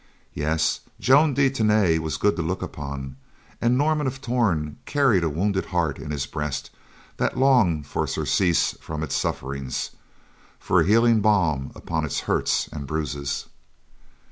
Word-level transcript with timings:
Yes, 0.33 0.79
Joan 0.99 1.35
de 1.35 1.47
Tany 1.51 1.99
was 1.99 2.17
good 2.17 2.35
to 2.35 2.41
look 2.41 2.63
upon, 2.63 3.17
and 3.61 3.77
Norman 3.77 4.07
of 4.07 4.19
Torn 4.19 4.77
carried 4.87 5.23
a 5.23 5.29
wounded 5.29 5.65
heart 5.67 5.99
in 5.99 6.09
his 6.09 6.25
breast 6.25 6.71
that 7.17 7.37
longed 7.37 7.85
for 7.85 8.07
surcease 8.07 8.71
from 8.81 9.03
its 9.03 9.13
sufferings—for 9.15 10.79
a 10.81 10.87
healing 10.87 11.21
balm 11.21 11.71
upon 11.75 12.03
its 12.03 12.21
hurts 12.21 12.67
and 12.71 12.87
bruises. 12.87 13.45